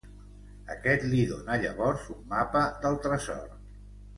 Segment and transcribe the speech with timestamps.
[0.75, 3.49] Aquest li dóna llavors un mapa del tresor.